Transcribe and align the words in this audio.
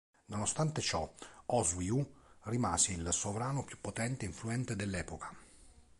Nonostante 0.31 0.81
ciò, 0.81 1.07
Oswiu 1.45 2.03
rimase 2.45 2.91
il 2.91 3.07
sovrano 3.13 3.63
più 3.63 3.77
potente 3.79 4.25
e 4.25 4.29
influente 4.29 4.75
dell'epoca. 4.75 5.31